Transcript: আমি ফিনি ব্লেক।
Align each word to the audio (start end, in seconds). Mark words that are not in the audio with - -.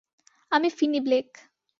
আমি 0.51 0.69
ফিনি 0.69 0.99
ব্লেক। 0.99 1.29